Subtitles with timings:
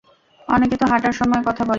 [0.47, 1.69] অনেকে তো হাটার সময় কথা বলে।